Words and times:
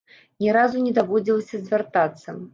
Ні 0.45 0.55
разу 0.57 0.81
не 0.87 0.95
даводзілася 0.99 1.55
звяртацца. 1.69 2.29